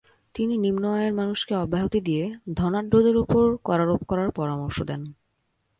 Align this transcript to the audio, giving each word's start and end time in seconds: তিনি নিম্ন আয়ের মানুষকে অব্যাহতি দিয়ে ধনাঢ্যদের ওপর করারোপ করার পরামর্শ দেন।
তিনি 0.35 0.53
নিম্ন 0.57 0.83
আয়ের 0.91 1.13
মানুষকে 1.13 1.53
অব্যাহতি 1.55 1.99
দিয়ে 2.01 2.23
ধনাঢ্যদের 2.55 3.15
ওপর 3.17 3.43
করারোপ 3.63 4.01
করার 4.03 4.29
পরামর্শ 4.31 4.77
দেন। 4.81 5.01